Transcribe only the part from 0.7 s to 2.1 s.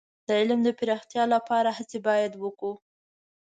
پراختیا لپاره هڅې